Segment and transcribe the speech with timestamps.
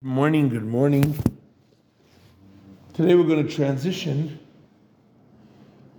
[0.00, 1.18] Good morning, good morning.
[2.94, 4.38] Today we're going to transition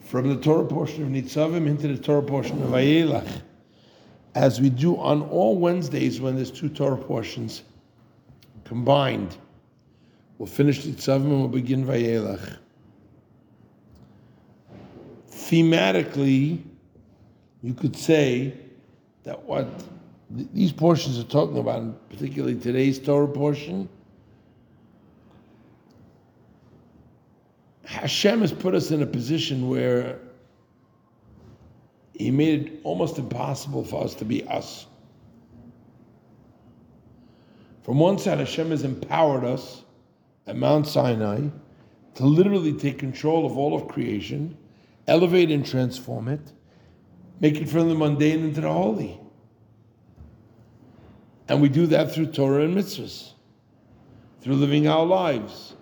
[0.00, 3.42] from the Torah portion of Nitzavim into the Torah portion of Vayelech,
[4.34, 7.64] as we do on all Wednesdays when there's two Torah portions
[8.64, 9.36] combined.
[10.38, 12.56] We'll finish Nitzavim and we'll begin Vayelech.
[15.30, 16.62] Thematically,
[17.62, 18.54] you could say
[19.24, 19.68] that what
[20.32, 23.88] these portions are talking about, particularly today's Torah portion,
[27.84, 30.18] Hashem has put us in a position where
[32.14, 34.86] He made it almost impossible for us to be us.
[37.82, 39.82] From one side, Hashem has empowered us
[40.46, 41.48] at Mount Sinai
[42.14, 44.56] to literally take control of all of creation,
[45.08, 46.40] elevate and transform it,
[47.40, 49.21] make it from the mundane into the holy.
[51.52, 53.32] And we do that through Torah and mitzvahs,
[54.40, 55.74] through living our lives,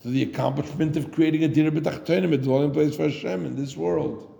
[0.00, 3.76] through the accomplishment of creating a dirah b'tachtonim, a dwelling place for Hashem in this
[3.76, 4.34] world.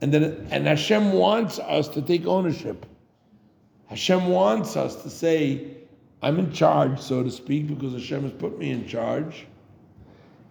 [0.00, 2.86] And then, and Hashem wants us to take ownership.
[3.86, 5.78] Hashem wants us to say,
[6.22, 9.48] I'm in charge, so to speak, because Hashem has put me in charge.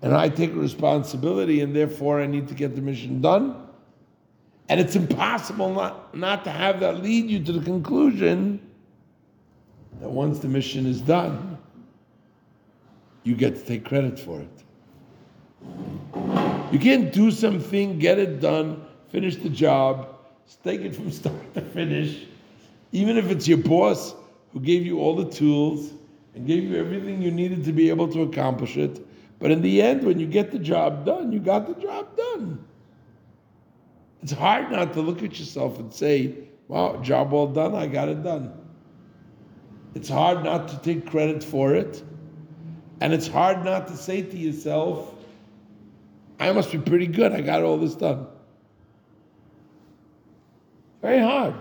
[0.02, 3.66] And I take responsibility, and therefore I need to get the mission done.
[4.69, 8.59] And it's impossible not, not to have that lead you to the conclusion
[10.00, 11.58] that once the mission is done,
[13.23, 14.64] you get to take credit for it.
[16.72, 20.09] You can't do something, get it done, finish the job,
[20.64, 22.25] take it from start to finish,
[22.91, 24.16] even if it's your boss
[24.52, 25.91] who gave you all the tools
[26.36, 29.06] and gave you everything you needed to be able to accomplish it.
[29.39, 32.64] But in the end, when you get the job done, you got the job done.
[34.23, 36.33] It's hard not to look at yourself and say,
[36.69, 38.53] wow, job well done, I got it done.
[39.95, 42.02] It's hard not to take credit for it.
[43.01, 45.13] And it's hard not to say to yourself,
[46.39, 48.28] I must be pretty good, I got all this done.
[51.01, 51.56] Very hard.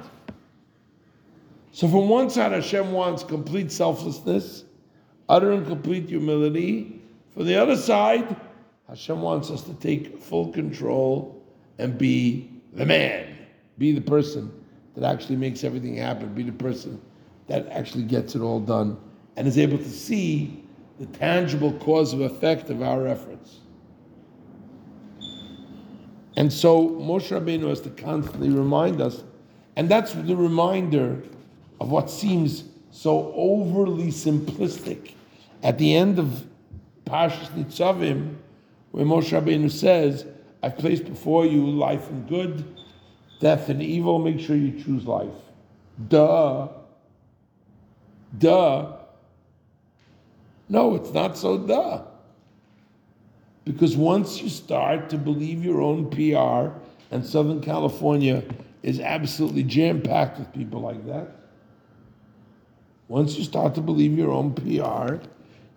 [1.73, 4.65] So, from one side, Hashem wants complete selflessness,
[5.29, 7.03] utter and complete humility.
[7.35, 8.37] From the other side,
[8.89, 11.43] Hashem wants us to take full control
[11.79, 13.37] and be the man,
[13.79, 14.53] be the person
[14.95, 17.01] that actually makes everything happen, be the person
[17.49, 18.97] that actually gets it all done
[19.37, 20.65] and is able to see
[20.99, 23.61] the tangible cause of effect of our efforts.
[26.37, 29.23] And so Moshe Rabbeinu has to constantly remind us,
[29.77, 31.23] and that's the reminder
[31.81, 35.13] of what seems so overly simplistic.
[35.63, 36.47] At the end of
[37.05, 38.37] Parshas Nitzavim,
[38.93, 40.27] where Moshe Rabbeinu says,
[40.63, 42.65] I've placed before you life and good,
[43.41, 45.35] death and evil, make sure you choose life.
[46.09, 46.69] Duh.
[48.39, 48.93] Duh.
[50.69, 52.05] No, it's not so duh.
[53.65, 56.77] Because once you start to believe your own PR,
[57.13, 58.43] and Southern California
[58.83, 61.29] is absolutely jam packed with people like that,
[63.09, 65.17] once you start to believe your own PR,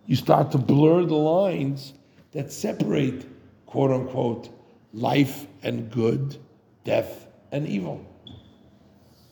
[0.06, 1.94] you start to blur the lines
[2.32, 3.26] that separate,
[3.66, 4.50] quote unquote,
[4.96, 6.38] life and good,
[6.86, 8.04] death and evil.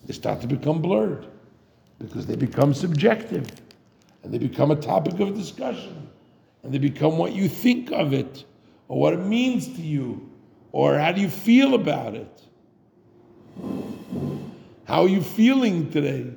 [0.06, 1.26] They start to become blurred
[2.00, 3.48] because they become subjective
[4.24, 6.10] and they become a topic of discussion
[6.64, 8.44] and they become what you think of it
[8.90, 10.30] or what it means to you
[10.74, 12.42] or how do you feel about it.
[14.84, 16.28] How are you feeling today?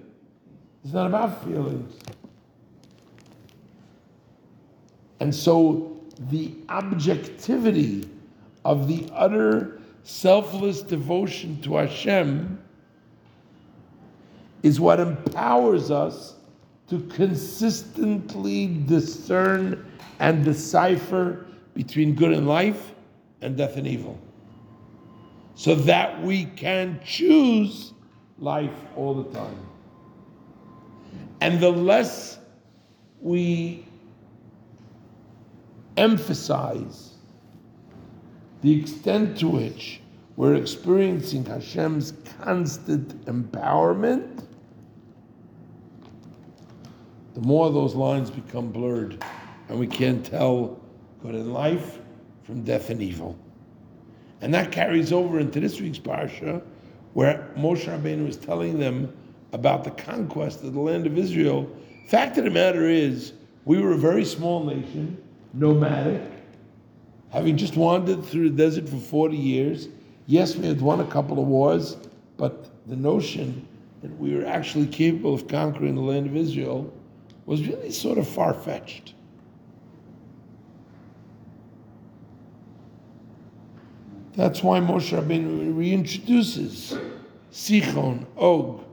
[0.85, 1.99] It's not about feelings.
[5.19, 6.01] And so
[6.31, 8.09] the objectivity
[8.67, 12.61] of the utter selfless devotion to Hashem
[14.65, 16.35] is what empowers us
[16.89, 19.87] to consistently discern
[20.19, 22.93] and decipher between good and life
[23.41, 24.19] and death and evil.
[25.55, 27.93] So that we can choose
[28.41, 29.67] life all the time.
[31.41, 32.39] And the less
[33.21, 33.87] we
[35.97, 37.16] emphasize
[38.63, 40.01] the extent to which
[40.37, 44.45] we're experiencing Hashem's constant empowerment,
[47.35, 49.23] the more those lines become blurred
[49.69, 50.81] and we can't tell
[51.23, 51.99] good and life
[52.45, 53.37] from death and evil.
[54.41, 56.63] And that carries over into this week's parsha,
[57.15, 59.15] where Moshe Rabbeinu is telling them
[59.53, 61.69] about the conquest of the land of Israel.
[62.09, 63.33] Fact of the matter is,
[63.65, 65.21] we were a very small nation,
[65.55, 66.23] nomadic,
[67.31, 69.89] having just wandered through the desert for 40 years.
[70.27, 71.97] Yes, we had won a couple of wars,
[72.37, 73.67] but the notion
[74.03, 76.93] that we were actually capable of conquering the land of Israel
[77.47, 79.15] was really sort of far fetched.
[84.35, 87.01] That's why Moshe Rabbeinu reintroduces
[87.51, 88.85] Sichon, Og,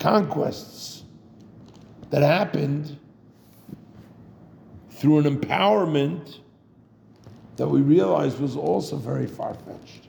[0.00, 1.04] conquests
[2.10, 2.98] that happened
[4.90, 6.38] through an empowerment
[7.58, 10.06] that we realized was also very far fetched.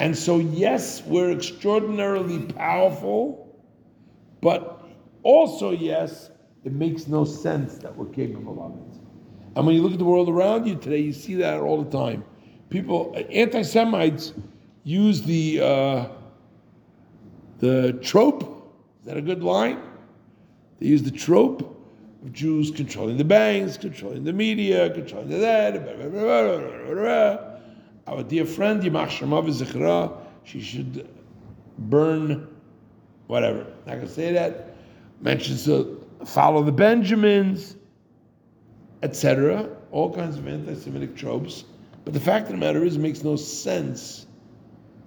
[0.00, 3.56] And so, yes, we're extraordinarily powerful,
[4.40, 4.84] but
[5.22, 6.30] also, yes,
[6.64, 9.00] it makes no sense that we're capable of it.
[9.56, 11.90] And when you look at the world around you today, you see that all the
[11.90, 12.24] time.
[12.70, 14.34] People, anti Semites,
[14.82, 16.08] use the, uh,
[17.58, 18.42] the trope.
[19.00, 19.80] Is that a good line?
[20.80, 21.77] They use the trope
[22.32, 25.76] Jews controlling the banks, controlling the media, controlling the that.
[28.06, 31.08] Our dear friend, Yimach Shemav Zichra, she should
[31.78, 32.48] burn
[33.28, 33.66] whatever.
[33.86, 34.74] Not gonna say that.
[35.20, 37.76] Mentions to follow the Benjamins,
[39.02, 39.68] etc.
[39.92, 41.64] All kinds of anti-Semitic tropes.
[42.04, 44.26] But the fact of the matter is, it makes no sense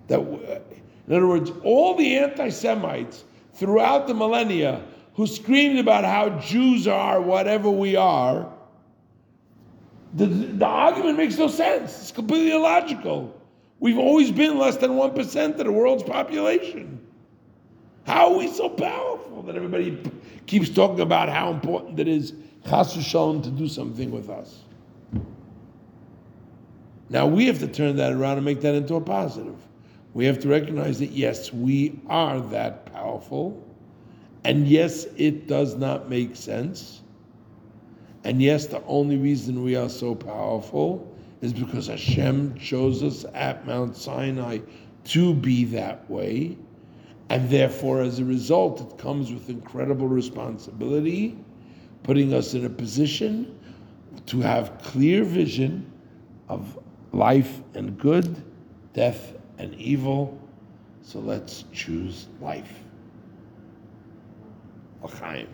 [0.08, 0.60] that, uh,
[1.08, 4.84] in other words, all the anti-Semites throughout the millennia
[5.22, 8.52] who screamed about how Jews are whatever we are
[10.16, 12.02] the, the argument makes no sense.
[12.02, 13.40] It's completely illogical.
[13.80, 17.06] We've always been less than 1% of the world's population.
[18.08, 20.02] How are we so powerful that everybody
[20.48, 22.34] keeps talking about how important it is,
[22.68, 24.62] chas to do something with us?
[27.10, 29.56] Now we have to turn that around and make that into a positive.
[30.16, 33.71] We have to recognize that yes, we are that powerful,
[34.44, 37.02] and yes, it does not make sense
[38.24, 41.12] and yes, the only reason we are so powerful
[41.42, 44.60] is because Hashem chose us at Mount Sinai
[45.06, 46.58] to be that way.
[47.30, 51.38] And therefore, as a result, it comes with incredible responsibility,
[52.04, 53.58] putting us in a position
[54.28, 55.92] to have clear vision
[56.48, 56.78] of
[57.14, 58.44] life and good,
[58.94, 60.38] death and evil.
[61.02, 62.84] So let's choose life.
[65.04, 65.48] L'chaim.